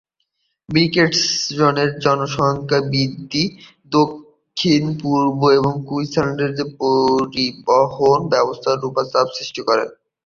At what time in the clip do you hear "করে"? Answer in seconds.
9.67-9.85